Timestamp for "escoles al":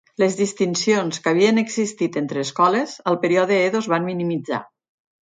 2.45-3.19